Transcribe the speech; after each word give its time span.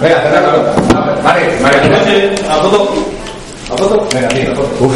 Venga, 0.00 0.20
cerra 0.22 0.40
Vale, 1.22 1.42
vale. 1.62 2.34
A 2.48 2.54
foto. 2.56 2.94
A 3.72 3.76
foto. 3.76 4.08
Venga, 4.14 4.28
tío, 4.28 4.52
a 4.52 4.54
foto. 4.56 4.84
Uf. 4.84 4.94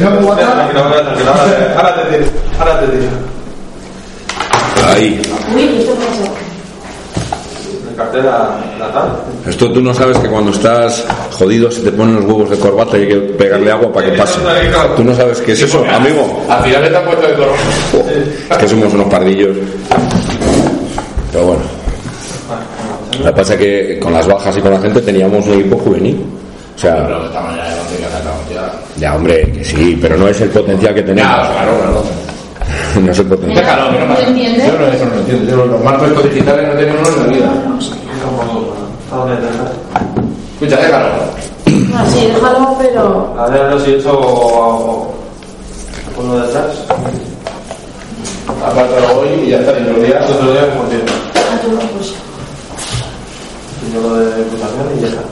No 0.00 0.10
me 0.10 0.16
guarda. 0.22 0.70
Tranquilo, 0.70 0.82
tranquilo. 0.92 1.30
Ahora 1.76 1.94
te 1.94 2.16
tiro. 2.16 2.30
Ahora 2.58 2.80
te 2.80 2.86
tiro. 2.86 3.10
Ahí. 4.88 5.20
La 7.88 8.04
cartera 8.04 8.48
natal. 8.78 9.16
Esto 9.46 9.72
tú 9.72 9.80
no 9.80 9.92
sabes 9.92 10.18
que 10.18 10.28
cuando 10.28 10.52
estás 10.52 11.04
jodido 11.32 11.70
se 11.70 11.82
te 11.82 11.90
ponen 11.92 12.16
los 12.16 12.24
huevos 12.24 12.50
de 12.50 12.58
corbata 12.58 12.96
y 12.96 13.02
hay 13.02 13.08
que 13.08 13.16
pegarle 13.16 13.72
agua 13.72 13.92
para 13.92 14.10
que 14.10 14.16
pase. 14.16 14.40
Tú 14.96 15.04
no 15.04 15.14
sabes 15.14 15.40
qué 15.40 15.52
es 15.52 15.62
eso, 15.62 15.84
amigo. 15.90 16.44
Al 16.48 16.62
final 16.62 16.88
te 16.88 16.96
han 16.96 17.04
puesto 17.04 17.26
de 17.26 17.34
corbata. 17.34 18.58
Que 18.58 18.68
somos 18.68 18.94
unos 18.94 19.08
pardillos. 19.08 19.56
Pero 21.32 21.46
bueno. 21.46 21.62
Lo 23.18 23.24
que 23.24 23.32
pasa 23.32 23.54
es 23.54 23.58
que 23.60 23.98
con 23.98 24.12
las 24.12 24.26
bajas 24.26 24.56
y 24.56 24.60
con 24.60 24.72
la 24.72 24.80
gente 24.80 25.00
teníamos 25.00 25.46
un 25.46 25.54
equipo 25.54 25.76
juvenil. 25.78 26.24
O 26.76 26.80
sea, 26.80 26.94
Pero 26.94 27.24
esta 27.24 27.40
ya 28.98 29.14
hombre, 29.14 29.52
que 29.52 29.64
sí, 29.64 29.98
pero 30.00 30.16
no 30.16 30.28
es 30.28 30.40
el 30.40 30.50
potencial 30.50 30.94
que 30.94 31.02
tenemos. 31.02 31.30
Ya, 31.30 31.52
claro, 31.52 31.72
claro. 31.78 32.02
No 33.00 33.12
es 33.12 33.18
el 33.18 33.26
potencial. 33.26 33.64
Déjalo, 33.64 33.92
no 33.92 34.08
pasa. 34.08 34.22
Yo 34.22 34.32
no, 34.32 34.86
eso 34.86 35.04
no 35.04 35.14
lo 35.14 35.20
entiendo. 35.20 35.50
Yo 35.50 35.66
los 35.66 35.84
marcos 35.84 36.08
estos 36.08 36.24
digitales 36.24 36.68
no 36.68 36.74
tenemos 36.74 37.08
en 37.08 37.18
la 37.18 37.26
vida. 37.26 37.52
Escucha, 40.54 40.76
déjalo. 40.82 41.08
Así, 41.96 42.26
déjalo, 42.26 42.76
pero. 42.78 43.34
A 43.38 43.46
ver, 43.48 43.80
si 43.80 43.94
eso 43.94 45.14
uno 46.16 46.38
detrás. 46.38 46.84
Apártalo 48.66 49.20
hoy 49.20 49.28
y 49.46 49.50
ya 49.50 49.58
está. 49.58 49.78
Y 49.78 49.84
los 49.84 50.02
días. 50.02 50.30
Otro 50.30 50.52
día 50.52 50.68
como 50.70 50.88
tiempo. 50.88 51.12
A 51.34 51.60
tu 51.60 51.98
cosa. 51.98 52.14
Y 53.88 53.92
yo 53.92 54.02
lo 54.02 54.16
de 54.16 54.42
imputación 54.42 54.98
y 54.98 55.00
ya 55.00 55.06
está. 55.08 55.22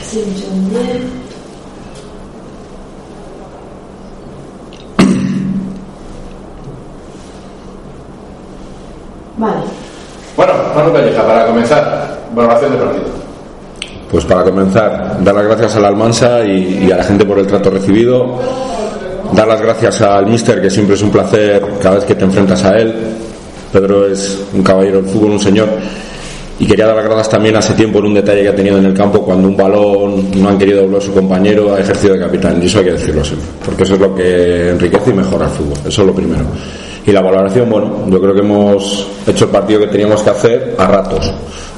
Sí. 0.00 0.24
Vale. 9.36 9.56
Bueno, 10.36 10.52
Manu 10.74 10.92
Calleja, 10.92 11.26
para 11.26 11.46
comenzar, 11.46 12.18
valoración 12.34 12.72
de 12.72 12.78
partido. 12.78 13.04
Pues 14.10 14.24
para 14.24 14.44
comenzar, 14.44 15.22
dar 15.22 15.34
las 15.34 15.44
gracias 15.44 15.76
a 15.76 15.80
la 15.80 15.88
Almansa 15.88 16.44
y, 16.44 16.86
y 16.86 16.92
a 16.92 16.96
la 16.96 17.04
gente 17.04 17.26
por 17.26 17.38
el 17.38 17.46
trato 17.46 17.68
recibido. 17.68 18.38
Dar 19.34 19.48
las 19.48 19.60
gracias 19.60 20.00
al 20.00 20.26
Mister, 20.26 20.62
que 20.62 20.70
siempre 20.70 20.94
es 20.94 21.02
un 21.02 21.10
placer 21.10 21.60
cada 21.82 21.96
vez 21.96 22.04
que 22.04 22.14
te 22.14 22.24
enfrentas 22.24 22.64
a 22.64 22.78
él. 22.78 22.94
Pedro 23.72 24.06
es 24.06 24.38
un 24.52 24.62
caballero 24.62 25.02
del 25.02 25.10
fútbol, 25.10 25.32
un 25.32 25.40
señor. 25.40 25.68
Y 26.60 26.66
quería 26.66 26.86
dar 26.86 26.94
las 26.94 27.04
gracias 27.04 27.30
también 27.30 27.56
hace 27.56 27.74
tiempo 27.74 27.98
en 27.98 28.04
un 28.04 28.14
detalle 28.14 28.42
que 28.42 28.48
ha 28.50 28.54
tenido 28.54 28.78
en 28.78 28.86
el 28.86 28.94
campo 28.94 29.22
cuando 29.22 29.48
un 29.48 29.56
balón 29.56 30.30
no 30.40 30.48
han 30.48 30.56
querido 30.56 30.82
doblar 30.82 31.00
a 31.00 31.04
su 31.04 31.12
compañero, 31.12 31.74
ha 31.74 31.80
ejercido 31.80 32.14
de 32.14 32.20
capitán. 32.20 32.62
Y 32.62 32.66
eso 32.66 32.78
hay 32.78 32.84
que 32.84 32.92
decirlo 32.92 33.24
siempre, 33.24 33.48
porque 33.64 33.82
eso 33.82 33.94
es 33.94 34.00
lo 34.00 34.14
que 34.14 34.70
enriquece 34.70 35.10
y 35.10 35.14
mejora 35.14 35.46
el 35.46 35.50
fútbol. 35.50 35.78
Eso 35.84 36.02
es 36.02 36.06
lo 36.06 36.14
primero. 36.14 36.44
Y 37.06 37.12
la 37.12 37.20
valoración, 37.20 37.68
bueno, 37.68 38.06
yo 38.08 38.20
creo 38.20 38.34
que 38.34 38.40
hemos 38.40 39.06
hecho 39.26 39.44
el 39.44 39.50
partido 39.50 39.80
que 39.80 39.88
teníamos 39.88 40.22
que 40.22 40.30
hacer 40.30 40.74
a 40.78 40.86
ratos. 40.86 41.32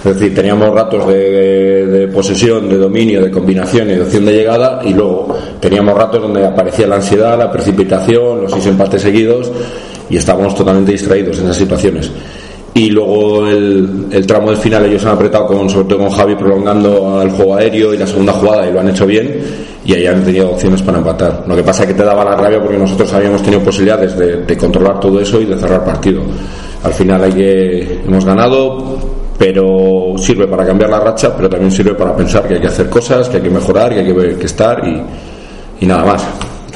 Es 0.05 0.15
decir, 0.15 0.35
teníamos 0.35 0.71
ratos 0.73 1.09
de, 1.09 1.87
de 1.87 2.09
posesión, 2.09 2.69
de 2.69 2.77
dominio, 2.77 3.23
de 3.23 3.31
combinación 3.31 3.91
y 3.91 3.95
de 3.95 4.03
opción 4.03 4.25
de 4.25 4.33
llegada, 4.33 4.81
y 4.85 4.93
luego 4.93 5.37
teníamos 5.59 5.97
ratos 5.97 6.23
donde 6.23 6.47
aparecía 6.47 6.87
la 6.87 6.97
ansiedad, 6.97 7.37
la 7.37 7.51
precipitación, 7.51 8.43
los 8.43 8.53
seis 8.53 8.67
empates 8.67 9.03
seguidos, 9.03 9.51
y 10.09 10.17
estábamos 10.17 10.55
totalmente 10.55 10.93
distraídos 10.93 11.39
en 11.39 11.45
esas 11.47 11.57
situaciones 11.57 12.13
y 12.77 12.91
luego 12.91 13.47
el, 13.47 14.27
tramo 14.27 14.51
del 14.51 14.59
final 14.59 14.85
ellos 14.85 15.03
han 15.07 15.13
apretado 15.13 15.47
con, 15.47 15.71
sobre 15.71 15.89
todo 15.89 16.01
con 16.01 16.11
Javi 16.11 16.35
prolongando 16.35 17.23
el 17.23 17.31
juego 17.31 17.57
aéreo 17.57 17.95
y 17.95 17.97
la 17.97 18.07
segunda 18.07 18.35
jugada 18.35 18.69
y 18.69 18.73
lo 18.75 18.81
han 18.81 18.91
hecho 18.91 19.07
bien. 19.07 19.41
Y 19.83 19.95
ahí 19.95 20.07
han 20.07 20.23
tenido 20.23 20.51
opciones 20.51 20.83
para 20.83 20.99
empatar. 20.99 21.43
Lo 21.47 21.57
que 21.57 21.63
pasa 21.63 21.85
es 21.85 21.89
que 21.89 21.95
te 21.95 22.05
daba 22.05 22.23
la 22.23 22.37
rabia 22.37 22.61
porque 22.61 22.77
nosotros 22.77 23.11
habíamos 23.15 23.43
tenido 23.43 23.63
posibilidades 23.63 24.15
de, 24.19 24.57
controlar 24.59 25.01
todo 25.01 25.19
eso 25.19 25.41
y 25.41 25.47
de 25.47 25.57
cerrar 25.57 25.87
partido. 25.87 26.21
Al 26.83 26.93
final 26.93 27.25
hay 27.25 27.33
que 27.33 28.01
hemos 28.07 28.27
ganado 28.27 28.99
pero 29.39 30.15
sirve 30.19 30.47
para 30.47 30.67
cambiar 30.67 30.91
la 30.91 31.01
racha 31.01 31.35
pero 31.35 31.49
también 31.49 31.71
sirve 31.71 31.95
para 31.95 32.15
pensar 32.15 32.47
que 32.47 32.55
hay 32.55 32.61
que 32.61 32.69
hacer 32.69 32.89
cosas 32.89 33.29
que 33.29 33.37
hay 33.37 33.43
que 33.43 33.51
mejorar 33.51 33.93
que 33.93 34.01
hay 34.01 34.07
que, 34.07 34.37
que 34.37 34.47
estar 34.47 34.83
y 35.79 35.85
nada 35.85 36.07
más 36.07 36.27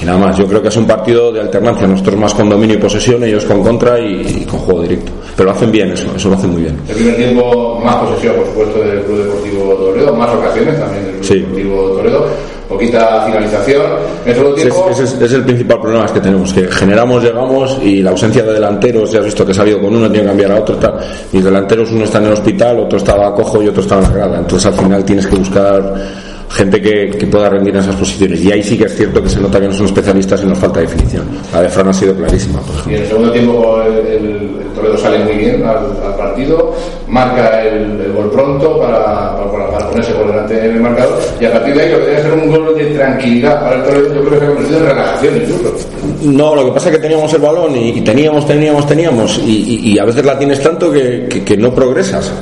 y 0.00 0.04
nada 0.04 0.18
más, 0.18 0.36
yo 0.36 0.46
creo 0.46 0.62
que 0.62 0.68
es 0.68 0.76
un 0.76 0.86
partido 0.86 1.30
de 1.32 1.40
alternancia, 1.40 1.86
nosotros 1.86 2.16
más 2.16 2.32
con 2.34 2.48
dominio 2.48 2.76
y 2.76 2.78
posesión, 2.78 3.22
ellos 3.24 3.44
con 3.44 3.62
contra 3.62 3.98
y, 4.00 4.42
y 4.42 4.46
con 4.46 4.60
juego 4.60 4.82
directo. 4.82 5.12
Pero 5.36 5.50
lo 5.50 5.56
hacen 5.56 5.70
bien 5.70 5.90
eso, 5.92 6.08
eso 6.16 6.28
lo 6.30 6.34
hacen 6.36 6.50
muy 6.50 6.62
bien. 6.62 6.78
El 6.88 6.94
primer 6.94 7.16
tiempo, 7.16 7.80
más 7.84 7.96
posesión, 7.96 8.36
por 8.36 8.46
supuesto, 8.46 8.78
del 8.80 9.02
Club 9.02 9.24
Deportivo 9.24 9.74
Toledo, 9.74 10.14
más 10.16 10.30
ocasiones 10.34 10.78
también 10.80 11.04
del 11.04 11.14
Club 11.16 11.24
Sí. 11.24 11.34
Deportivo 11.40 11.82
Toledo, 11.96 12.26
poquita 12.68 13.24
finalización. 13.26 13.82
En 14.24 14.28
el 14.30 14.34
segundo 14.36 14.56
Ese 14.56 14.70
tiempo, 14.70 14.88
es, 14.90 15.00
ese 15.00 15.24
es- 15.24 15.32
el 15.32 15.44
principal 15.44 15.80
problema 15.80 16.06
que 16.06 16.20
tenemos, 16.20 16.52
que 16.52 16.68
generamos, 16.68 17.22
llegamos 17.22 17.78
y 17.82 18.02
la 18.02 18.10
ausencia 18.10 18.42
de 18.42 18.52
delanteros, 18.54 19.10
ya 19.12 19.18
has 19.20 19.24
visto 19.26 19.44
que 19.46 19.52
se 19.52 19.60
ha 19.60 19.62
habido 19.62 19.80
con 19.80 19.94
uno, 19.96 20.06
tiene 20.08 20.22
que 20.22 20.26
cambiar 20.28 20.52
a 20.52 20.60
otro. 20.60 20.76
Tal. 20.76 20.94
Mis 21.32 21.44
delanteros, 21.44 21.90
uno 21.90 22.04
está 22.04 22.18
en 22.18 22.26
el 22.26 22.32
hospital, 22.32 22.78
otro 22.80 22.98
estaba 22.98 23.34
cojo 23.34 23.62
y 23.62 23.68
otro 23.68 23.82
estaba 23.82 24.02
en 24.02 24.08
la 24.10 24.16
grada. 24.16 24.38
Entonces 24.38 24.66
al 24.66 24.78
final 24.82 25.04
tienes 25.04 25.26
que 25.26 25.36
buscar 25.36 25.94
gente 26.50 26.80
que, 26.82 27.10
que 27.10 27.26
pueda 27.26 27.48
rendir 27.48 27.74
en 27.74 27.80
esas 27.80 27.94
posiciones. 27.96 28.40
Y 28.44 28.50
ahí 28.52 28.62
sí 28.62 28.76
que 28.76 28.84
es 28.84 28.96
cierto 28.96 29.22
que 29.22 29.28
se 29.28 29.40
nota 29.40 29.60
que 29.60 29.66
no 29.68 29.72
son 29.72 29.86
especialistas 29.86 30.42
y 30.42 30.46
nos 30.46 30.58
falta 30.58 30.80
definición. 30.80 31.26
La 31.52 31.62
de 31.62 31.68
Fran 31.68 31.88
ha 31.88 31.92
sido 31.92 32.14
clarísima, 32.16 32.60
por 32.60 32.74
ejemplo. 32.74 32.92
y 32.92 32.96
en 32.96 33.02
el 33.02 33.08
segundo 33.08 33.32
tiempo 33.32 33.82
el, 33.82 34.06
el- 34.06 34.60
el 34.60 34.74
Toledo 34.74 34.96
sale 34.98 35.18
muy 35.24 35.34
bien 35.34 35.62
al, 35.64 35.76
al 36.06 36.14
partido, 36.16 36.74
marca 37.08 37.62
el, 37.62 38.00
el 38.00 38.12
gol 38.12 38.30
pronto 38.30 38.78
para, 38.80 39.36
para- 39.36 39.70
para 39.70 39.88
ponerse 39.90 40.12
por 40.12 40.26
delante 40.28 40.58
en 40.64 40.72
el 40.76 40.80
marcador 40.80 41.18
y 41.40 41.44
a 41.44 41.52
partir 41.52 41.74
de 41.74 41.82
ahí 41.82 41.90
lo 41.92 41.98
que 41.98 42.06
debe 42.06 42.22
ser 42.22 42.32
un 42.32 42.50
gol 42.50 42.74
de 42.76 42.84
tranquilidad 42.86 43.60
para 43.60 43.76
el 43.76 43.82
Toledo 43.84 44.14
yo 44.14 44.24
creo 44.24 44.30
que 44.30 44.38
se 44.38 44.44
ha 44.44 44.48
convertido 44.48 44.78
en 44.78 44.86
relajación 44.86 45.36
incluso. 45.36 45.74
No, 46.22 46.54
lo 46.54 46.64
que 46.66 46.72
pasa 46.72 46.88
es 46.88 46.96
que 46.96 47.02
teníamos 47.02 47.32
el 47.34 47.40
balón 47.40 47.76
y, 47.76 47.90
y 47.90 48.00
teníamos, 48.02 48.46
teníamos, 48.46 48.86
teníamos 48.86 49.38
y, 49.44 49.50
y- 49.84 49.92
y 49.92 49.98
a 49.98 50.04
veces 50.04 50.24
la 50.24 50.38
tienes 50.38 50.60
tanto 50.62 50.90
que, 50.92 51.26
que- 51.28 51.44
que 51.44 51.56
no 51.56 51.74
progresas. 51.74 52.32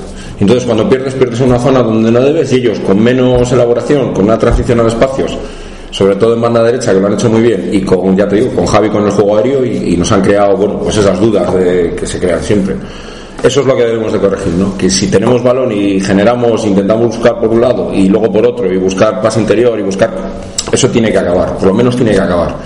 Entonces 0.41 0.65
cuando 0.65 0.89
pierdes, 0.89 1.15
pierdes 1.15 1.41
una 1.41 1.59
zona 1.59 1.83
donde 1.83 2.11
no 2.11 2.21
debes 2.21 2.53
y 2.53 2.57
ellos 2.57 2.79
con 2.81 3.03
menos 3.03 3.51
elaboración, 3.53 4.13
con 4.13 4.25
una 4.25 4.39
transición 4.39 4.81
a 4.81 4.85
los 4.85 4.93
espacios, 4.93 5.37
sobre 5.91 6.15
todo 6.17 6.35
en 6.35 6.41
banda 6.41 6.63
derecha 6.63 6.93
que 6.93 7.01
lo 7.01 7.09
han 7.09 7.15
hecho 7.15 7.29
muy 7.29 7.43
bien 7.43 7.71
y 7.73 7.81
con, 7.83 8.17
ya 8.17 8.29
te 8.29 8.37
digo, 8.37 8.53
con 8.55 8.67
Javi 8.67 8.89
con 8.89 9.05
el 9.05 9.11
juego 9.11 9.37
aéreo 9.37 9.65
y, 9.65 9.95
y 9.95 9.97
nos 9.97 10.11
han 10.13 10.23
creado, 10.23 10.57
bueno, 10.57 10.79
pues 10.79 10.97
esas 10.97 11.21
dudas 11.21 11.53
de, 11.55 11.95
que 11.99 12.07
se 12.07 12.21
crean 12.21 12.43
siempre. 12.43 12.77
Eso 13.43 13.61
es 13.61 13.67
lo 13.67 13.77
que 13.77 13.85
debemos 13.85 14.13
de 14.13 14.19
corregir, 14.19 14.53
¿no? 14.55 14.77
Que 14.77 14.91
si 14.91 15.09
tenemos 15.09 15.43
balón 15.43 15.71
y 15.71 16.01
generamos, 16.01 16.65
intentamos 16.67 17.17
buscar 17.17 17.39
por 17.39 17.51
un 17.51 17.61
lado 17.61 17.93
y 17.95 18.09
luego 18.09 18.33
por 18.33 18.45
otro 18.45 18.73
y 18.73 18.77
buscar 18.77 19.23
pase 19.23 19.41
interior 19.41 19.79
y 19.79 19.83
buscar, 19.83 20.11
eso 20.73 20.89
tiene 20.89 21.13
que 21.13 21.19
acabar, 21.19 21.57
por 21.57 21.69
lo 21.69 21.75
menos 21.75 21.95
tiene 21.95 22.13
que 22.13 22.21
acabar 22.21 22.57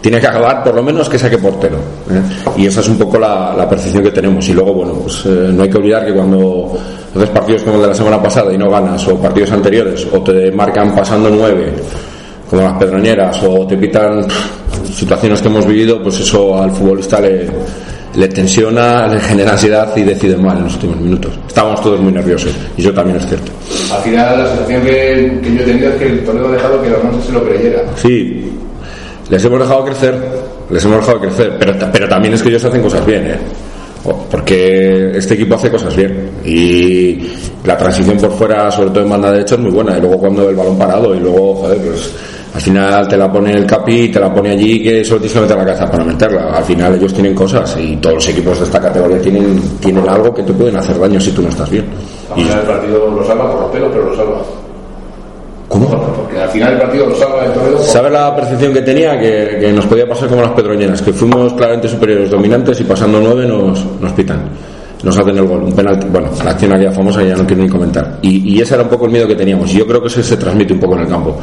tiene 0.00 0.20
que 0.20 0.26
acabar 0.26 0.62
por 0.62 0.74
lo 0.74 0.82
menos 0.82 1.08
que 1.08 1.18
saque 1.18 1.38
portero 1.38 1.76
¿eh? 2.10 2.22
y 2.56 2.66
esa 2.66 2.80
es 2.80 2.88
un 2.88 2.98
poco 2.98 3.18
la, 3.18 3.54
la 3.56 3.68
percepción 3.68 4.02
que 4.02 4.10
tenemos 4.10 4.48
y 4.48 4.52
luego 4.52 4.74
bueno 4.74 4.94
pues 4.94 5.24
eh, 5.26 5.50
no 5.52 5.62
hay 5.62 5.70
que 5.70 5.78
olvidar 5.78 6.06
que 6.06 6.12
cuando 6.12 6.78
haces 7.14 7.28
partidos 7.30 7.62
como 7.62 7.76
el 7.76 7.82
de 7.82 7.88
la 7.88 7.94
semana 7.94 8.22
pasada 8.22 8.52
y 8.52 8.58
no 8.58 8.70
ganas 8.70 9.06
o 9.08 9.16
partidos 9.16 9.50
anteriores 9.52 10.06
o 10.12 10.20
te 10.22 10.50
marcan 10.52 10.94
pasando 10.94 11.28
nueve 11.30 11.72
como 12.48 12.62
las 12.62 12.74
pedroñeras 12.74 13.42
o 13.42 13.66
te 13.66 13.76
pitan 13.76 14.24
pff, 14.24 14.94
situaciones 14.94 15.42
que 15.42 15.48
hemos 15.48 15.66
vivido 15.66 16.02
pues 16.02 16.20
eso 16.20 16.60
al 16.60 16.70
futbolista 16.70 17.20
le, 17.20 17.46
le 18.14 18.28
tensiona, 18.28 19.06
le 19.08 19.20
genera 19.20 19.52
ansiedad 19.52 19.94
y 19.96 20.02
decide 20.02 20.36
mal 20.36 20.58
en 20.58 20.64
los 20.64 20.74
últimos 20.74 20.96
minutos 21.00 21.32
estábamos 21.46 21.82
todos 21.82 22.00
muy 22.00 22.12
nerviosos 22.12 22.52
y 22.76 22.82
yo 22.82 22.94
también 22.94 23.16
es 23.18 23.26
cierto 23.26 23.50
Al 23.92 24.02
final 24.02 24.38
la 24.38 24.46
sensación 24.46 24.82
que, 24.82 25.40
que 25.42 25.54
yo 25.54 25.62
he 25.62 25.64
tenido 25.64 25.90
es 25.90 25.96
que 25.96 26.06
el 26.06 26.24
Toledo 26.24 26.48
ha 26.48 26.52
dejado 26.52 26.82
que 26.82 26.90
la 26.90 26.96
se 27.26 27.32
lo 27.32 27.44
creyera. 27.44 27.82
Sí, 27.96 28.52
les 29.28 29.44
hemos 29.44 29.60
dejado 29.60 29.84
crecer, 29.84 30.14
les 30.70 30.84
hemos 30.84 30.98
dejado 30.98 31.20
crecer, 31.20 31.56
pero, 31.58 31.74
pero 31.92 32.08
también 32.08 32.34
es 32.34 32.42
que 32.42 32.48
ellos 32.48 32.64
hacen 32.64 32.82
cosas 32.82 33.04
bien, 33.04 33.26
¿eh? 33.26 33.38
Porque 34.30 35.10
este 35.16 35.34
equipo 35.34 35.56
hace 35.56 35.70
cosas 35.70 35.94
bien 35.94 36.30
y 36.44 37.18
la 37.64 37.76
transición 37.76 38.16
por 38.16 38.32
fuera, 38.32 38.70
sobre 38.70 38.90
todo 38.90 39.02
en 39.02 39.10
banda 39.10 39.32
derecha, 39.32 39.56
es 39.56 39.60
muy 39.60 39.70
buena. 39.70 39.98
Y 39.98 40.00
luego 40.00 40.18
cuando 40.18 40.48
el 40.48 40.56
balón 40.56 40.78
parado 40.78 41.14
y 41.14 41.20
luego, 41.20 41.56
joder, 41.56 41.78
pues 41.78 42.14
Al 42.54 42.60
final 42.62 43.06
te 43.08 43.16
la 43.16 43.30
pone 43.30 43.52
el 43.52 43.66
capi, 43.66 44.08
te 44.08 44.18
la 44.18 44.32
pone 44.32 44.50
allí 44.50 44.82
que 44.82 45.04
solo 45.04 45.20
tienes 45.20 45.34
que 45.34 45.40
meter 45.42 45.56
la 45.58 45.64
cabeza 45.64 45.90
para 45.90 46.04
meterla. 46.04 46.56
Al 46.56 46.64
final 46.64 46.94
ellos 46.94 47.12
tienen 47.12 47.34
cosas 47.34 47.76
y 47.78 47.96
todos 47.96 48.14
los 48.16 48.28
equipos 48.28 48.58
de 48.58 48.64
esta 48.64 48.80
categoría 48.80 49.20
tienen, 49.20 49.60
tienen 49.80 50.08
algo 50.08 50.34
que 50.34 50.42
te 50.42 50.52
pueden 50.52 50.76
hacer 50.76 50.98
daño 50.98 51.20
si 51.20 51.30
tú 51.32 51.42
no 51.42 51.48
estás 51.50 51.68
bien. 51.68 51.84
Final 52.34 52.60
el 52.60 52.66
partido 52.66 53.10
lo 53.10 53.26
salva 53.26 53.52
por 53.52 53.62
los 53.62 53.70
pelos, 53.70 53.90
pero 53.92 54.10
lo 54.10 54.16
salva. 54.16 54.42
¿Cómo? 55.68 55.88
Porque 55.88 56.40
al 56.40 56.48
final 56.48 56.72
el 56.72 56.78
partido 56.78 57.06
lo 57.06 57.14
salva 57.14 57.44
Toledo. 57.52 57.78
¿Sabes 57.80 58.10
la 58.10 58.34
percepción 58.34 58.72
que 58.72 58.80
tenía? 58.80 59.20
Que, 59.20 59.58
que 59.60 59.72
nos 59.72 59.86
podía 59.86 60.08
pasar 60.08 60.28
como 60.28 60.40
las 60.40 60.52
pedroñenas, 60.52 61.02
que 61.02 61.12
fuimos 61.12 61.52
claramente 61.52 61.88
superiores, 61.88 62.30
dominantes 62.30 62.80
y 62.80 62.84
pasando 62.84 63.20
nueve 63.20 63.46
nos, 63.46 63.84
nos 64.00 64.12
pitan. 64.12 64.48
Nos 65.02 65.16
hacen 65.16 65.36
el 65.36 65.46
gol, 65.46 65.62
un 65.62 65.72
penalti. 65.72 66.08
Bueno, 66.10 66.28
la 66.42 66.50
acción 66.50 66.72
aquella 66.72 66.90
famosa 66.90 67.22
ya 67.22 67.36
no 67.36 67.46
quiero 67.46 67.62
ni 67.62 67.68
comentar. 67.68 68.18
Y, 68.20 68.56
y 68.56 68.60
ese 68.60 68.74
era 68.74 68.82
un 68.82 68.88
poco 68.88 69.04
el 69.04 69.12
miedo 69.12 69.28
que 69.28 69.36
teníamos. 69.36 69.72
Y 69.72 69.78
yo 69.78 69.86
creo 69.86 70.00
que 70.00 70.08
ese 70.08 70.24
se 70.24 70.36
transmite 70.36 70.72
un 70.72 70.80
poco 70.80 70.96
en 70.96 71.02
el 71.02 71.08
campo. 71.08 71.36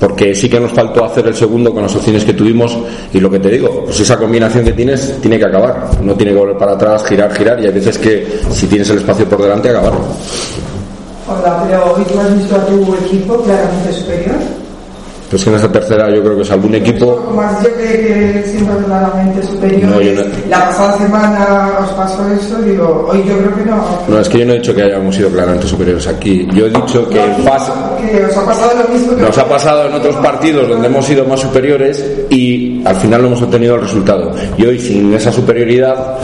Porque 0.00 0.34
sí 0.34 0.48
que 0.48 0.58
nos 0.58 0.72
faltó 0.72 1.04
hacer 1.04 1.24
el 1.28 1.34
segundo 1.34 1.72
con 1.72 1.84
las 1.84 1.94
opciones 1.94 2.24
que 2.24 2.32
tuvimos. 2.32 2.76
Y 3.12 3.20
lo 3.20 3.30
que 3.30 3.38
te 3.38 3.48
digo, 3.50 3.84
pues 3.84 4.00
esa 4.00 4.16
combinación 4.16 4.64
que 4.64 4.72
tienes 4.72 5.20
tiene 5.20 5.38
que 5.38 5.44
acabar. 5.44 5.88
No 6.02 6.14
tiene 6.14 6.32
que 6.32 6.38
volver 6.38 6.56
para 6.56 6.72
atrás, 6.72 7.04
girar, 7.04 7.32
girar. 7.32 7.60
Y 7.60 7.66
hay 7.66 7.72
veces 7.72 7.96
que 7.96 8.40
si 8.50 8.66
tienes 8.66 8.90
el 8.90 8.98
espacio 8.98 9.24
por 9.26 9.40
delante, 9.40 9.70
acabarlo. 9.70 10.00
Hola, 11.28 11.64
pero 11.66 11.94
hoy 11.94 12.04
tú 12.04 12.20
has 12.20 12.34
visto 12.36 12.54
a 12.54 12.66
tu 12.66 12.94
equipo 12.94 13.36
claramente 13.42 13.92
superior. 13.92 14.36
Pues 15.28 15.42
que 15.42 15.50
en 15.50 15.56
esa 15.56 15.72
tercera 15.72 16.08
yo 16.08 16.22
creo 16.22 16.36
que 16.36 16.42
es 16.42 16.50
algún 16.52 16.74
equipo. 16.76 17.16
Como 17.16 17.42
has 17.42 17.58
dicho 17.60 17.74
que, 17.76 17.82
que 17.84 18.44
siempre 18.48 18.76
claramente 18.84 19.42
superior. 19.42 19.90
No, 19.90 20.22
La 20.48 20.66
pasada 20.66 20.98
semana 20.98 21.68
os 21.82 21.90
pasó 21.94 22.28
eso, 22.30 22.62
digo, 22.62 23.08
hoy 23.10 23.24
yo 23.26 23.36
creo 23.38 23.56
que 23.56 23.64
no. 23.64 23.84
No, 24.06 24.20
es 24.20 24.28
que 24.28 24.38
yo 24.38 24.46
no 24.46 24.52
he 24.52 24.58
dicho 24.58 24.72
que 24.72 24.82
hayamos 24.82 25.16
sido 25.16 25.28
claramente 25.30 25.66
superiores 25.66 26.06
aquí. 26.06 26.46
Yo 26.54 26.66
he 26.66 26.70
dicho 26.70 27.08
que 27.08 27.24
en 27.24 27.42
fase, 27.42 27.72
Que 28.08 28.24
os 28.24 28.36
ha 28.36 28.46
pasado 28.46 28.82
lo 28.82 28.94
mismo 28.94 29.16
que 29.16 29.22
nos 29.22 29.38
ha 29.38 29.48
pasado 29.48 29.88
en 29.88 29.94
otros 29.94 30.14
partidos 30.16 30.68
donde 30.68 30.86
hemos 30.86 31.04
sido 31.04 31.24
más 31.24 31.40
superiores 31.40 32.04
y 32.30 32.82
al 32.86 32.94
final 32.96 33.22
no 33.22 33.26
hemos 33.28 33.42
obtenido 33.42 33.74
el 33.74 33.80
resultado. 33.80 34.30
Y 34.56 34.64
hoy, 34.64 34.78
sin 34.78 35.12
esa 35.12 35.32
superioridad, 35.32 36.18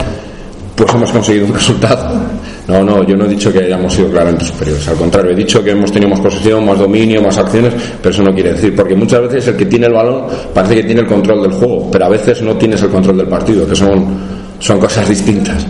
pues 0.75 0.93
hemos 0.93 1.11
conseguido 1.11 1.45
un 1.45 1.53
resultado. 1.53 2.21
No, 2.67 2.81
no, 2.81 3.03
yo 3.03 3.15
no 3.15 3.25
he 3.25 3.29
dicho 3.29 3.51
que 3.51 3.59
hayamos 3.59 3.93
sido 3.93 4.09
claramente 4.09 4.45
superiores. 4.45 4.87
Al 4.87 4.95
contrario, 4.95 5.31
he 5.31 5.35
dicho 5.35 5.63
que 5.63 5.71
hemos 5.71 5.91
tenido 5.91 6.09
más 6.09 6.21
posesión, 6.21 6.65
más 6.65 6.79
dominio, 6.79 7.21
más 7.21 7.37
acciones, 7.37 7.73
pero 8.01 8.13
eso 8.13 8.23
no 8.23 8.33
quiere 8.33 8.53
decir, 8.53 8.75
porque 8.75 8.95
muchas 8.95 9.21
veces 9.23 9.49
el 9.49 9.57
que 9.57 9.65
tiene 9.65 9.87
el 9.87 9.93
balón 9.93 10.25
parece 10.53 10.75
que 10.75 10.83
tiene 10.83 11.01
el 11.01 11.07
control 11.07 11.43
del 11.43 11.51
juego, 11.51 11.89
pero 11.91 12.05
a 12.05 12.09
veces 12.09 12.41
no 12.41 12.55
tienes 12.55 12.81
el 12.81 12.89
control 12.89 13.17
del 13.17 13.27
partido, 13.27 13.67
que 13.67 13.75
son, 13.75 14.17
son 14.59 14.79
cosas 14.79 15.09
distintas. 15.09 15.65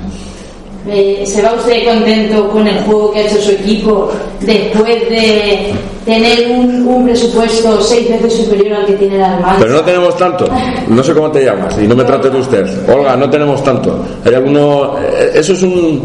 Eh, 0.85 1.23
¿Se 1.25 1.41
va 1.41 1.53
usted 1.53 1.85
contento 1.85 2.49
con 2.49 2.67
el 2.67 2.77
juego 2.83 3.11
que 3.13 3.19
ha 3.19 3.25
hecho 3.25 3.37
su 3.41 3.51
equipo 3.51 4.11
después 4.41 5.09
de 5.09 5.71
tener 6.03 6.49
un, 6.51 6.85
un 6.85 7.05
presupuesto 7.05 7.79
seis 7.81 8.09
veces 8.09 8.33
superior 8.43 8.79
al 8.79 8.85
que 8.87 8.93
tiene 8.93 9.15
el 9.15 9.23
Almanza? 9.23 9.59
Pero 9.61 9.73
no 9.75 9.81
tenemos 9.81 10.17
tanto. 10.17 10.45
No 10.89 11.01
sé 11.01 11.13
cómo 11.13 11.31
te 11.31 11.45
llamas 11.45 11.77
y 11.81 11.87
no 11.87 11.95
me 11.95 12.03
trates 12.03 12.33
de 12.33 12.37
usted. 12.37 12.89
Olga, 12.89 13.15
no 13.15 13.29
tenemos 13.29 13.63
tanto. 13.63 14.03
Hay 14.25 14.33
alguno. 14.33 14.97
eh, 15.01 15.31
Eso 15.35 15.53
es 15.53 15.63
un. 15.63 16.01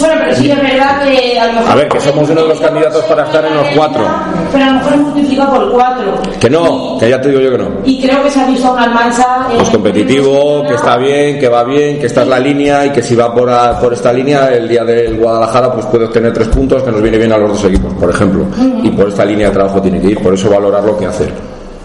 Bueno, 0.00 0.14
pero 0.20 0.36
sí 0.36 0.50
es 0.50 0.62
verdad 0.62 1.02
que 1.02 1.38
a 1.40 1.46
lo 1.48 1.52
mejor... 1.54 1.70
A 1.70 1.74
ver, 1.74 1.88
que 1.88 2.00
somos 2.00 2.30
uno 2.30 2.42
de 2.42 2.48
los 2.48 2.60
candidatos 2.60 3.04
para 3.04 3.24
estar 3.24 3.44
en 3.44 3.54
los 3.54 3.66
cuatro. 3.74 4.06
Pero 4.52 4.64
a 4.64 4.66
lo 4.68 4.72
mejor 4.74 4.92
es 4.94 5.00
multiplicado 5.00 5.54
por 5.54 5.72
cuatro. 5.72 6.14
Que 6.40 6.50
no, 6.50 6.96
Y- 6.96 7.00
que 7.00 7.10
ya 7.10 7.20
te 7.20 7.28
digo 7.28 7.40
yo 7.40 7.50
que 7.52 7.58
no. 7.58 7.68
Y 7.84 8.00
creo 8.00 8.22
que 8.22 8.30
se 8.30 8.40
ha 8.40 8.46
visto 8.46 8.68
a 8.68 8.72
un 8.72 8.78
Almanza... 8.78 9.46
eh, 9.50 9.54
Pues 9.56 9.68
competitivo, 9.70 10.62
que 10.66 10.74
está 10.74 10.96
bien, 10.96 11.38
que 11.38 11.48
va 11.48 11.64
bien, 11.64 11.98
que 11.98 12.06
esta 12.06 12.22
es 12.22 12.28
la 12.28 12.38
línea 12.38 12.86
y 12.86 12.90
que 12.90 13.02
si 13.02 13.14
va 13.14 13.34
por, 13.34 13.50
a- 13.50 13.78
por 13.80 13.92
esta 13.92 14.12
línea 14.12 14.48
el 14.52 14.68
día 14.68 14.84
del 14.84 15.16
Guadalajara 15.18 15.72
pues 15.72 15.86
puede 15.86 16.04
obtener 16.06 16.32
tres 16.32 16.48
puntos 16.48 16.82
que 16.82 16.90
nos 16.90 17.02
viene 17.02 17.18
bien 17.18 17.32
a 17.32 17.38
los 17.38 17.50
dos 17.50 17.64
equipos, 17.64 17.92
por 17.94 18.10
ejemplo. 18.10 18.44
Y 18.82 18.90
por 18.90 19.08
esta 19.08 19.24
línea 19.24 19.48
de 19.48 19.54
trabajo 19.54 19.80
tiene 19.82 20.00
que 20.00 20.08
ir, 20.08 20.18
por 20.22 20.34
eso 20.34 20.48
valorar 20.50 20.84
lo 20.84 20.96
que 20.98 21.06
hacen 21.06 21.28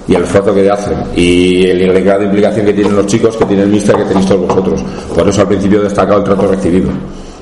y 0.05 0.15
el 0.15 0.23
esfuerzo 0.23 0.53
que 0.53 0.69
hacen 0.69 0.97
y 1.15 1.65
el 1.65 2.03
grado 2.03 2.19
de 2.19 2.25
implicación 2.25 2.65
que 2.65 2.73
tienen 2.73 2.93
los 2.95 3.05
chicos, 3.07 3.37
que 3.37 3.45
tiene 3.45 3.63
el 3.63 3.69
mister, 3.69 3.95
que 3.95 4.03
tenéis 4.03 4.25
todos 4.27 4.47
vosotros. 4.47 4.81
Por 5.15 5.27
eso 5.29 5.41
al 5.41 5.47
principio 5.47 5.79
he 5.79 5.83
destacado 5.83 6.17
el 6.19 6.23
trato 6.25 6.47
recibido. 6.47 6.89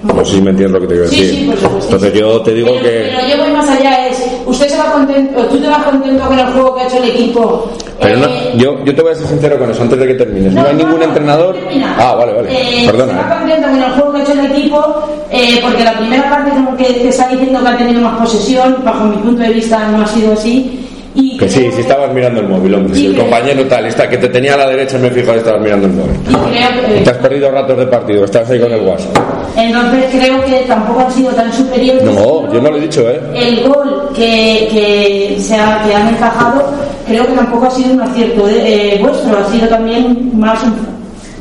No 0.03 0.25
sé 0.25 0.35
si 0.35 0.41
me 0.41 0.49
entiendes 0.49 0.81
lo 0.81 0.87
que 0.87 0.87
te 0.87 0.93
quiero 0.95 1.09
Sí, 1.09 1.21
decir. 1.21 1.35
sí, 1.35 1.45
supuesto. 1.61 1.79
Entonces 1.95 2.13
yo 2.19 2.41
te 2.41 2.53
digo 2.55 2.69
pero, 2.71 2.83
que... 2.83 3.11
Pero 3.15 3.27
yo 3.37 3.43
voy 3.43 3.53
más 3.53 3.69
allá, 3.69 4.07
es... 4.07 4.17
¿Usted 4.51 4.67
se 4.67 4.77
va 4.77 4.91
contento, 4.91 5.45
tú 5.45 5.57
te 5.59 5.67
vas 5.69 5.81
contento 5.83 6.27
con 6.27 6.37
el 6.37 6.45
juego 6.47 6.75
que 6.75 6.81
ha 6.81 6.87
hecho 6.87 6.97
el 6.97 7.09
equipo? 7.09 7.69
Pero 8.01 8.17
no, 8.17 8.25
Eh, 8.25 8.53
yo, 8.57 8.83
yo 8.83 8.93
te 8.93 9.01
voy 9.01 9.13
a 9.13 9.15
ser 9.15 9.27
sincero 9.27 9.57
con 9.57 9.71
eso 9.71 9.81
antes 9.81 9.97
de 9.97 10.07
que 10.07 10.13
termines. 10.15 10.51
No, 10.51 10.67
hay 10.67 10.75
ningún 10.75 10.99
no, 10.99 11.03
entrenador. 11.05 11.55
Ah, 11.97 12.15
vale, 12.15 12.33
vale. 12.33 12.49
Eh, 12.51 12.85
Perdona. 12.85 13.13
Se 13.13 13.19
eh. 13.19 13.23
va 13.23 13.37
contento 13.39 13.67
con 13.69 13.77
el 13.83 13.91
juego 13.91 14.11
que 14.11 14.19
ha 14.19 14.23
hecho 14.23 14.33
el 14.33 14.51
equipo, 14.51 15.03
eh, 15.29 15.59
porque 15.61 15.83
la 15.85 15.93
primera 15.97 16.29
parte 16.29 16.49
como 16.51 16.75
que 16.75 16.83
te 16.83 17.07
está 17.07 17.29
diciendo 17.29 17.61
que 17.61 17.67
ha 17.69 17.77
tenido 17.77 18.01
más 18.01 18.19
posesión, 18.19 18.75
bajo 18.83 19.05
mi 19.05 19.15
punto 19.17 19.41
de 19.41 19.49
vista 19.49 19.87
no 19.87 20.03
ha 20.03 20.07
sido 20.07 20.33
así. 20.33 20.80
Y 21.13 21.37
Que 21.37 21.49
sí, 21.49 21.69
si 21.73 21.81
estabas 21.81 22.13
mirando 22.13 22.39
el 22.41 22.47
móvil, 22.47 22.73
hombre. 22.75 22.95
Si 22.95 23.07
el 23.07 23.17
compañero 23.17 23.65
tal, 23.65 23.85
está, 23.85 24.07
que 24.09 24.17
te 24.17 24.29
tenía 24.29 24.53
a 24.53 24.57
la 24.57 24.67
derecha, 24.69 24.97
me 24.97 25.09
fijo, 25.09 25.33
estabas 25.33 25.59
mirando 25.61 25.87
el 25.87 25.93
móvil. 25.93 26.15
y 26.29 26.95
que- 26.95 27.01
te 27.01 27.09
has 27.09 27.17
perdido 27.17 27.51
ratos 27.51 27.77
de 27.77 27.85
partido, 27.87 28.23
estás 28.25 28.49
ahí 28.49 28.59
con 28.59 28.71
el 28.71 28.81
WhatsApp. 28.81 29.17
entonces 29.57 30.05
creo 30.11 30.43
que 30.45 30.63
tampoco 30.67 31.01
han 31.01 31.11
sido 31.11 31.31
tan 31.31 31.51
superiores. 31.51 32.03
No, 32.03 32.51
yo 32.53 32.61
no 32.61 32.69
lo 32.71 32.77
he 32.77 32.81
dicho, 32.81 33.09
¿eh? 33.09 33.19
El 33.35 33.67
gol 33.67 34.09
que, 34.15 34.67
que, 34.71 35.37
se 35.41 35.55
ha- 35.55 35.83
que 35.85 35.93
han 35.93 36.07
encajado 36.09 36.63
creo 37.07 37.25
que 37.25 37.33
tampoco 37.33 37.65
ha 37.65 37.71
sido 37.71 37.93
un 37.93 38.01
acierto 38.01 38.45
de- 38.47 38.93
eh, 38.95 38.97
vuestro, 39.01 39.37
ha 39.37 39.51
sido 39.51 39.67
también 39.67 40.31
más 40.33 40.63
un, 40.63 40.73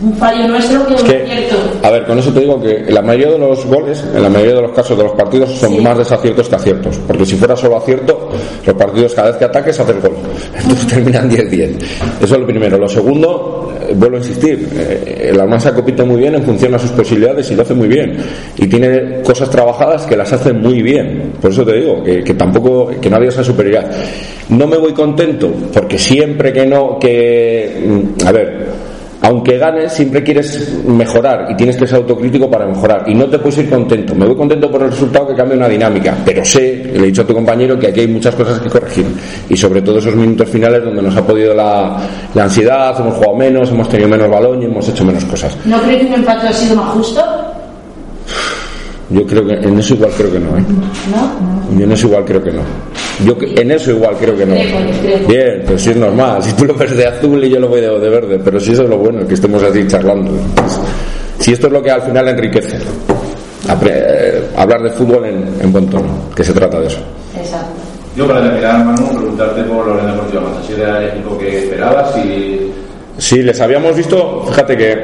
un 0.02 0.14
fallo 0.14 0.48
nuestro 0.48 0.86
que 0.86 0.94
un 0.94 0.98
acierto. 1.00 1.56
a 1.82 1.90
ver, 1.90 2.06
con 2.06 2.18
eso 2.18 2.32
te 2.32 2.40
digo 2.40 2.60
que 2.60 2.76
en 2.76 2.94
la 2.94 3.02
mayoría 3.02 3.32
de 3.32 3.38
los 3.38 3.64
goles, 3.66 4.04
en 4.14 4.22
la 4.22 4.28
mayoría 4.28 4.54
de 4.54 4.62
los 4.62 4.72
casos 4.72 4.96
de 4.96 5.04
los 5.04 5.12
partidos, 5.12 5.50
son 5.50 5.70
Sí. 5.72 5.80
más 5.80 5.98
desaciertos 5.98 6.48
que 6.48 6.54
aciertos. 6.56 6.98
Porque 7.06 7.26
si 7.26 7.36
fuera 7.36 7.54
solo 7.56 7.76
acierto, 7.76 8.30
los 8.64 8.76
partidos 8.76 9.14
cada 9.14 9.28
vez 9.28 9.36
que 9.36 9.44
ataques 9.44 9.78
haces 9.78 10.02
gol. 10.02 10.12
Entonces 10.56 10.86
terminan 10.86 11.28
10-10. 11.30 11.76
Eso 12.22 12.34
es 12.34 12.40
lo 12.40 12.46
primero. 12.46 12.78
Lo 12.78 12.88
segundo, 12.88 13.72
eh, 13.88 13.92
vuelvo 13.94 14.16
a 14.16 14.18
insistir, 14.20 14.68
eh, 14.74 15.28
el 15.32 15.40
Almansa 15.40 15.74
compite 15.74 16.02
muy 16.02 16.16
bien 16.20 16.34
en 16.34 16.44
función 16.44 16.74
a 16.74 16.78
sus 16.78 16.90
posibilidades 16.92 17.50
y 17.50 17.54
lo 17.54 17.62
hace 17.62 17.74
muy 17.74 17.88
bien. 17.88 18.16
Y 18.56 18.66
tiene 18.66 19.20
cosas 19.22 19.50
trabajadas 19.50 20.06
que 20.06 20.16
las 20.16 20.32
hace 20.32 20.52
muy 20.52 20.82
bien. 20.82 21.32
Por 21.40 21.50
eso 21.50 21.64
te 21.64 21.74
digo, 21.74 22.02
que, 22.02 22.24
que 22.24 22.34
tampoco, 22.34 22.90
que 23.00 23.10
no 23.10 23.16
había 23.16 23.28
esa 23.28 23.44
superioridad. 23.44 23.90
No 24.48 24.66
me 24.66 24.78
voy 24.78 24.92
contento, 24.92 25.50
porque 25.72 25.98
siempre 25.98 26.52
que 26.52 26.66
no, 26.66 26.98
que, 26.98 27.82
mm, 27.86 28.26
a 28.26 28.32
ver, 28.32 28.66
aunque 29.22 29.58
ganes, 29.58 29.92
siempre 29.92 30.22
quieres 30.22 30.72
mejorar 30.84 31.46
y 31.50 31.56
tienes 31.56 31.76
que 31.76 31.86
ser 31.86 31.98
autocrítico 31.98 32.50
para 32.50 32.66
mejorar. 32.66 33.04
Y 33.06 33.14
no 33.14 33.26
te 33.26 33.38
puedes 33.38 33.58
ir 33.58 33.70
contento. 33.70 34.14
Me 34.14 34.26
voy 34.26 34.34
contento 34.34 34.70
por 34.70 34.82
el 34.82 34.90
resultado 34.90 35.28
que 35.28 35.34
cambia 35.34 35.56
una 35.56 35.68
dinámica, 35.68 36.16
pero 36.24 36.44
sé, 36.44 36.90
le 36.92 36.98
he 36.98 37.06
dicho 37.06 37.22
a 37.22 37.26
tu 37.26 37.34
compañero, 37.34 37.78
que 37.78 37.88
aquí 37.88 38.00
hay 38.00 38.08
muchas 38.08 38.34
cosas 38.34 38.60
que 38.60 38.68
corregir. 38.68 39.06
Y 39.48 39.56
sobre 39.56 39.82
todo 39.82 39.98
esos 39.98 40.14
minutos 40.14 40.48
finales 40.48 40.82
donde 40.82 41.02
nos 41.02 41.16
ha 41.16 41.26
podido 41.26 41.54
la, 41.54 41.98
la 42.34 42.44
ansiedad, 42.44 42.98
hemos 42.98 43.14
jugado 43.14 43.36
menos, 43.36 43.70
hemos 43.70 43.88
tenido 43.88 44.08
menos 44.08 44.30
balón 44.30 44.62
y 44.62 44.64
hemos 44.64 44.88
hecho 44.88 45.04
menos 45.04 45.24
cosas. 45.24 45.56
¿No 45.64 45.80
creo 45.82 45.98
que 45.98 46.06
un 46.06 46.14
empate 46.14 46.48
ha 46.48 46.52
sido 46.52 46.76
más 46.76 46.90
justo? 46.94 47.22
Yo 49.10 49.26
creo 49.26 49.44
que 49.44 49.54
en 49.54 49.78
eso 49.78 49.94
igual 49.94 50.12
creo 50.16 50.32
que 50.32 50.38
no, 50.38 50.56
¿eh? 50.56 50.64
¿No? 51.10 51.78
Yo 51.78 51.84
en 51.84 51.92
eso 51.92 52.06
igual 52.06 52.24
creo 52.24 52.42
que 52.42 52.52
no. 52.52 52.62
Yo 53.24 53.36
que- 53.36 53.54
en 53.60 53.70
eso 53.70 53.90
igual 53.90 54.16
creo 54.18 54.36
que 54.36 54.46
no. 54.46 54.54
Bien, 55.28 55.62
pues 55.66 55.82
sí 55.82 55.90
es 55.90 55.96
normal. 55.96 56.42
Si 56.42 56.52
tú 56.54 56.64
lo 56.64 56.74
ves 56.74 56.96
de 56.96 57.06
azul 57.06 57.42
y 57.44 57.50
yo 57.50 57.58
lo 57.60 57.68
voy 57.68 57.80
de, 57.80 57.98
de 57.98 58.08
verde, 58.08 58.40
pero 58.44 58.58
si 58.60 58.72
eso 58.72 58.84
es 58.84 58.88
lo 58.88 58.98
bueno, 58.98 59.26
que 59.26 59.34
estemos 59.34 59.62
así 59.62 59.86
charlando. 59.86 60.30
Pues, 60.54 60.78
si 61.38 61.52
esto 61.52 61.66
es 61.68 61.72
lo 61.72 61.82
que 61.82 61.90
al 61.90 62.02
final 62.02 62.28
enriquece, 62.28 62.78
apre- 63.68 63.92
eh, 63.94 64.42
hablar 64.56 64.82
de 64.82 64.90
fútbol 64.90 65.24
en, 65.26 65.44
en 65.60 65.72
buen 65.72 65.86
tono, 65.88 66.08
que 66.34 66.44
se 66.44 66.52
trata 66.52 66.80
de 66.80 66.86
eso. 66.88 67.00
Exacto. 67.38 67.66
Yo 68.16 68.26
para 68.26 68.42
terminar, 68.42 68.84
Manu, 68.84 69.08
preguntarte 69.08 69.62
por 69.62 69.86
Lorena 69.86 70.12
Deportiva 70.12 70.42
si 70.66 70.72
era 70.74 70.98
el 71.02 71.08
equipo 71.10 71.38
que 71.38 71.58
esperabas 71.64 72.16
y 72.18 72.70
Sí, 73.18 73.42
les 73.42 73.60
habíamos 73.60 73.94
visto, 73.94 74.44
fíjate 74.48 74.76
que 74.76 74.96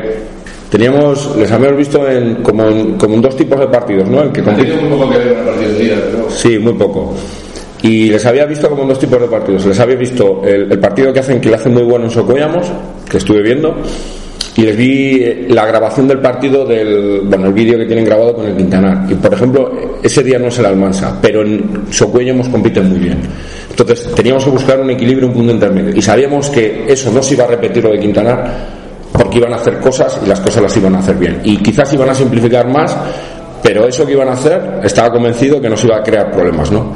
teníamos, 0.71 1.37
les 1.37 1.51
habíamos 1.53 1.77
visto 1.79 2.09
en, 2.09 2.37
como, 2.37 2.67
en, 2.67 2.95
como 2.97 3.15
en 3.15 3.23
dos 3.23 3.37
tipos 3.37 3.61
de 3.61 3.67
partidos, 3.69 4.09
¿no? 4.09 4.23
En 4.23 4.33
que 4.33 4.41
tenido 4.43 4.77
muy 4.77 4.91
poco 4.99 5.11
que 5.11 5.19
ver 5.19 5.29
con 5.29 5.39
el 5.39 5.45
partido 5.45 5.73
de 5.73 5.79
día, 5.79 5.97
pero 6.11 6.31
Sí, 6.31 6.59
muy 6.59 6.73
poco. 6.73 7.15
Y 7.87 8.11
les 8.11 8.27
había 8.27 8.45
visto 8.47 8.69
como 8.69 8.85
dos 8.85 8.99
tipos 8.99 9.21
de 9.21 9.29
partidos. 9.29 9.65
Les 9.65 9.79
había 9.79 9.95
visto 9.95 10.43
el, 10.45 10.73
el 10.73 10.79
partido 10.81 11.13
que 11.13 11.21
hacen, 11.21 11.41
que 11.41 11.49
le 11.49 11.55
hacen 11.55 11.73
muy 11.73 11.85
bueno 11.85 12.07
en 12.07 12.11
Socollamos, 12.11 12.67
que 13.09 13.19
estuve 13.19 13.43
viendo, 13.43 13.77
y 14.57 14.63
les 14.63 14.77
vi 14.77 15.23
eh, 15.23 15.47
la 15.51 15.67
grabación 15.67 16.09
del 16.09 16.19
partido 16.19 16.65
del, 16.65 17.21
bueno, 17.25 17.47
el 17.47 17.53
vídeo 17.53 17.79
que 17.79 17.85
tienen 17.85 18.05
grabado 18.05 18.35
con 18.35 18.47
el 18.47 18.57
Quintanar. 18.57 19.05
Y 19.09 19.15
por 19.15 19.33
ejemplo, 19.33 19.71
ese 20.03 20.23
día 20.25 20.37
no 20.37 20.49
es 20.49 20.59
el 20.59 20.67
Almansa, 20.67 21.17
pero 21.23 21.43
en 21.43 21.85
Socuellamos 21.91 22.49
compiten 22.49 22.89
muy 22.89 22.99
bien. 22.99 23.19
Entonces 23.71 24.13
teníamos 24.15 24.45
que 24.45 24.51
buscar 24.51 24.81
un 24.81 24.91
equilibrio, 24.91 25.29
un 25.29 25.35
punto 25.35 25.53
intermedio. 25.53 25.95
Y 25.95 26.03
sabíamos 26.03 26.51
que 26.51 26.87
eso 26.89 27.13
no 27.13 27.23
se 27.23 27.35
iba 27.35 27.45
a 27.45 27.49
repetir 27.49 27.85
lo 27.85 27.91
de 27.91 28.01
Quintanar, 28.01 28.53
porque 29.13 29.39
iban 29.39 29.53
a 29.53 29.57
hacer 29.57 29.79
cosas 29.79 30.19
y 30.25 30.29
las 30.29 30.41
cosas 30.41 30.63
las 30.63 30.77
iban 30.77 30.97
a 30.97 30.99
hacer 30.99 31.17
bien. 31.17 31.41
Y 31.45 31.59
quizás 31.59 31.93
iban 31.93 32.09
a 32.09 32.15
simplificar 32.15 32.67
más, 32.67 32.97
pero 33.63 33.87
eso 33.87 34.07
que 34.07 34.13
iban 34.13 34.29
a 34.29 34.33
hacer, 34.33 34.81
estaba 34.83 35.13
convencido 35.13 35.61
que 35.61 35.69
nos 35.69 35.85
iba 35.85 35.99
a 35.99 36.03
crear 36.03 36.33
problemas, 36.33 36.73
¿no? 36.73 36.95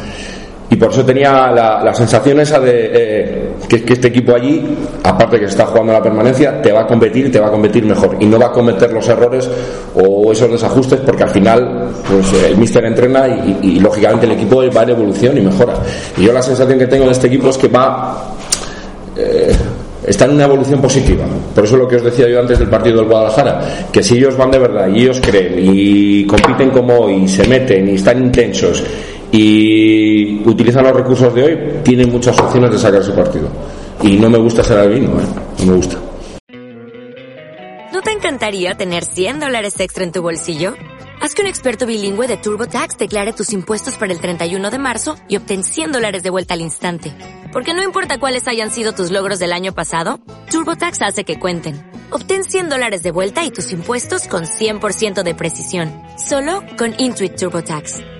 Y 0.70 0.76
por 0.76 0.92
eso 0.92 1.04
tenía 1.04 1.50
la, 1.50 1.82
la 1.82 1.92
sensación 1.92 2.38
esa 2.38 2.60
de 2.60 2.90
eh, 2.92 3.48
que, 3.68 3.82
que 3.82 3.94
este 3.94 4.06
equipo 4.06 4.34
allí, 4.36 4.64
aparte 5.02 5.40
que 5.40 5.46
está 5.46 5.66
jugando 5.66 5.92
la 5.92 6.00
permanencia, 6.00 6.62
te 6.62 6.70
va 6.70 6.82
a 6.82 6.86
competir 6.86 7.26
y 7.26 7.30
te 7.30 7.40
va 7.40 7.48
a 7.48 7.50
competir 7.50 7.84
mejor. 7.84 8.16
Y 8.20 8.26
no 8.26 8.38
va 8.38 8.46
a 8.46 8.52
cometer 8.52 8.92
los 8.92 9.08
errores 9.08 9.50
o 9.96 10.30
esos 10.30 10.48
desajustes 10.48 11.00
porque 11.04 11.24
al 11.24 11.30
final 11.30 11.88
pues, 12.08 12.44
el 12.44 12.56
míster 12.56 12.84
entrena 12.84 13.26
y, 13.26 13.58
y, 13.62 13.80
lógicamente 13.80 14.26
el 14.26 14.32
equipo 14.32 14.62
va 14.74 14.82
en 14.84 14.90
evolución 14.90 15.36
y 15.36 15.40
mejora. 15.40 15.74
Y 16.16 16.22
yo 16.22 16.32
la 16.32 16.42
sensación 16.42 16.78
que 16.78 16.86
tengo 16.86 17.06
de 17.06 17.12
este 17.12 17.26
equipo 17.26 17.48
es 17.48 17.58
que 17.58 17.66
va 17.66 18.34
eh, 19.16 19.52
está 20.06 20.24
en 20.24 20.32
una 20.32 20.44
evolución 20.44 20.80
positiva. 20.80 21.24
Por 21.54 21.64
eso 21.64 21.76
lo 21.76 21.86
que 21.88 21.96
os 21.96 22.04
decía 22.04 22.28
yo 22.28 22.40
antes 22.40 22.58
del 22.58 22.68
partido 22.68 22.98
del 22.98 23.06
Guadalajara, 23.06 23.88
que 23.92 24.02
si 24.02 24.16
ellos 24.16 24.36
van 24.36 24.50
de 24.50 24.58
verdad 24.58 24.88
y 24.88 25.02
ellos 25.02 25.20
creen 25.20 25.54
y 25.58 26.24
compiten 26.26 26.70
como 26.70 26.94
hoy, 27.00 27.24
y 27.24 27.28
se 27.28 27.46
meten 27.46 27.88
y 27.88 27.94
están 27.94 28.22
intensos 28.22 28.82
y 29.32 30.42
utilizan 30.48 30.84
los 30.84 30.94
recursos 30.94 31.34
de 31.34 31.42
hoy, 31.42 31.58
tienen 31.82 32.10
muchas 32.10 32.38
opciones 32.38 32.70
de 32.70 32.78
sacar 32.78 33.02
su 33.02 33.14
partido. 33.14 33.48
Y 34.02 34.16
no 34.16 34.30
me 34.30 34.38
gusta 34.38 34.64
ser 34.64 34.78
albino, 34.78 35.20
¿eh? 35.20 35.24
no 35.60 35.66
me 35.66 35.76
gusta. 35.76 35.96
¿No 37.92 38.02
te 38.02 38.12
encantaría 38.12 38.74
tener 38.74 39.04
100 39.04 39.40
dólares 39.40 39.78
extra 39.78 40.04
en 40.04 40.12
tu 40.12 40.22
bolsillo? 40.22 40.74
Haz 41.20 41.34
que 41.34 41.42
un 41.42 41.48
experto 41.48 41.84
bilingüe 41.84 42.26
de 42.28 42.38
TurboTax 42.38 42.96
declare 42.96 43.34
tus 43.34 43.52
impuestos 43.52 43.96
para 43.96 44.10
el 44.10 44.20
31 44.20 44.70
de 44.70 44.78
marzo 44.78 45.16
y 45.28 45.36
obtén 45.36 45.64
100 45.64 45.92
dólares 45.92 46.22
de 46.22 46.30
vuelta 46.30 46.54
al 46.54 46.62
instante. 46.62 47.12
Porque 47.52 47.74
no 47.74 47.82
importa 47.82 48.18
cuáles 48.18 48.48
hayan 48.48 48.70
sido 48.70 48.92
tus 48.92 49.10
logros 49.10 49.38
del 49.38 49.52
año 49.52 49.74
pasado, 49.74 50.20
TurboTax 50.50 51.02
hace 51.02 51.24
que 51.24 51.38
cuenten. 51.38 51.90
Obtén 52.10 52.44
100 52.44 52.70
dólares 52.70 53.02
de 53.02 53.10
vuelta 53.10 53.44
y 53.44 53.50
tus 53.50 53.70
impuestos 53.72 54.28
con 54.28 54.44
100% 54.44 55.22
de 55.22 55.34
precisión. 55.34 55.92
Solo 56.16 56.62
con 56.78 56.94
Intuit 56.96 57.36
TurboTax. 57.36 58.19